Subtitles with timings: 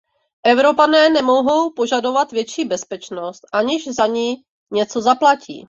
[0.43, 4.37] Evropané nemohou požadovat větší bezpečnost, aniž za ni
[4.71, 5.59] něco zaplatí.